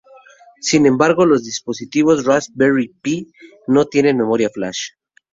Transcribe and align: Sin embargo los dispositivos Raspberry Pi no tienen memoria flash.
Sin 0.61 0.87
embargo 0.87 1.27
los 1.27 1.43
dispositivos 1.43 2.25
Raspberry 2.25 2.87
Pi 3.03 3.31
no 3.67 3.85
tienen 3.85 4.17
memoria 4.17 4.49
flash. 4.49 4.93